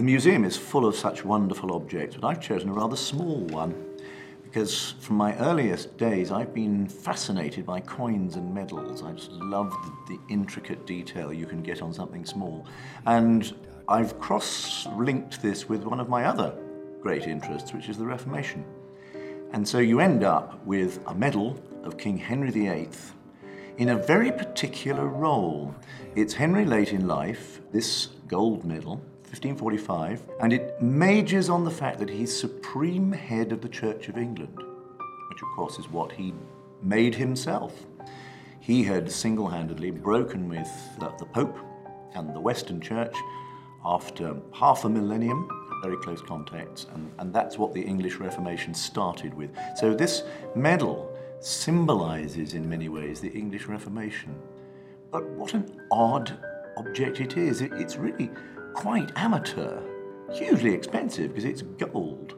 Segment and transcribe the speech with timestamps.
[0.00, 3.74] The museum is full of such wonderful objects, but I've chosen a rather small one
[4.44, 9.02] because from my earliest days I've been fascinated by coins and medals.
[9.02, 9.70] I just love
[10.08, 12.66] the, the intricate detail you can get on something small.
[13.04, 13.54] And
[13.88, 16.54] I've cross linked this with one of my other
[17.02, 18.64] great interests, which is the Reformation.
[19.52, 22.88] And so you end up with a medal of King Henry VIII
[23.76, 25.74] in a very particular role.
[26.16, 31.98] It's Henry late in life, this gold medal, 1545, and it majors on the fact
[32.00, 36.34] that he's supreme head of the Church of England, which of course is what he
[36.82, 37.86] made himself.
[38.58, 41.58] He had single handedly broken with the Pope
[42.14, 43.16] and the Western Church
[43.84, 45.48] after half a millennium
[45.80, 49.50] very close contacts, and, and that's what the English Reformation started with.
[49.76, 54.34] So this medal symbolizes in many ways the English Reformation.
[55.10, 56.36] But what an odd
[56.76, 57.62] object it is.
[57.62, 58.30] It, it's really
[58.80, 59.78] quite amateur,
[60.32, 62.34] hugely expensive because it's gold.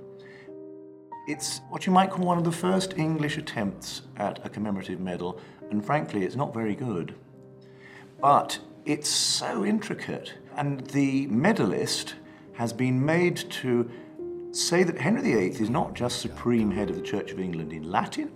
[1.28, 5.40] It's what you might call one of the first English attempts at a commemorative medal,
[5.70, 7.14] and frankly, it's not very good.
[8.20, 12.16] But it's so intricate, and the medalist
[12.54, 13.88] has been made to
[14.50, 17.88] say that Henry VIII is not just supreme head of the Church of England in
[17.88, 18.32] Latin,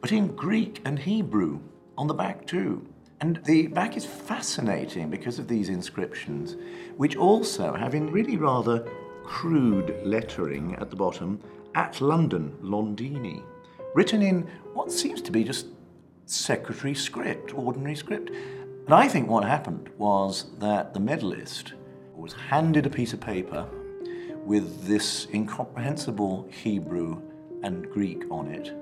[0.00, 1.60] but in Greek and Hebrew
[1.96, 2.84] on the back too.
[3.20, 6.56] And the back is fascinating because of these inscriptions,
[6.96, 8.86] which also have in really rather
[9.24, 11.40] crude lettering at the bottom,
[11.74, 13.42] at London, Londini,
[13.94, 15.66] written in what seems to be just
[16.26, 18.30] secretary script, ordinary script.
[18.30, 21.74] And I think what happened was that the medalist
[22.14, 23.66] was handed a piece of paper
[24.44, 27.20] with this incomprehensible Hebrew
[27.62, 28.72] and Greek on it,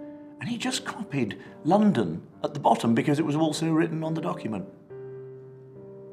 [0.41, 4.21] and he just copied London at the bottom because it was also written on the
[4.21, 4.67] document.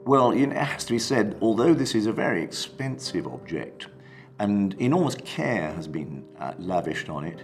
[0.05, 3.87] Well, it has to be said, although this is a very expensive object
[4.39, 7.39] and enormous care has been uh, lavished on it,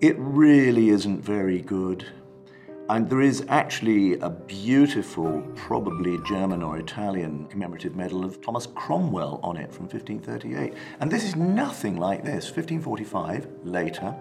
[0.00, 2.04] it really isn't very good.
[2.90, 9.40] And there is actually a beautiful, probably German or Italian commemorative medal of Thomas Cromwell
[9.42, 10.74] on it from 1538.
[11.00, 12.44] And this is nothing like this.
[12.44, 14.14] 1545, later,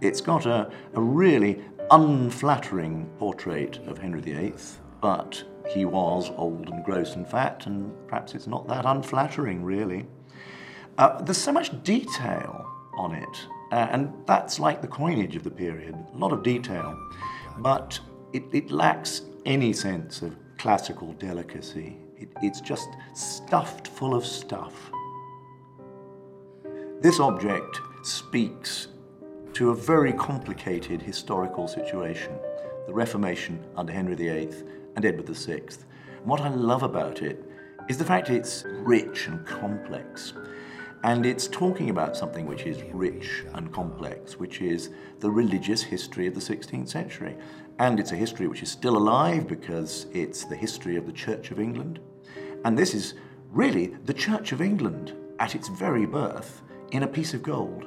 [0.00, 4.54] it's got a, a really unflattering portrait of Henry VIII,
[5.02, 10.06] but he was old and gross and fat, and perhaps it's not that unflattering, really.
[10.96, 15.50] Uh, there's so much detail on it, uh, and that's like the coinage of the
[15.50, 16.98] period, a lot of detail
[17.58, 17.98] but
[18.32, 21.96] it, it lacks any sense of classical delicacy.
[22.16, 24.90] It, it's just stuffed full of stuff.
[27.00, 28.88] This object speaks
[29.54, 32.38] to a very complicated historical situation
[32.86, 34.48] the Reformation under Henry VIII
[34.96, 35.60] and Edward VI.
[36.16, 37.44] And what I love about it
[37.86, 40.32] is the fact it's rich and complex.
[41.04, 46.26] And it's talking about something which is rich and complex, which is the religious history
[46.26, 47.36] of the 16th century.
[47.78, 51.52] And it's a history which is still alive because it's the history of the Church
[51.52, 52.00] of England.
[52.64, 53.14] And this is
[53.52, 57.86] really the Church of England at its very birth in a piece of gold.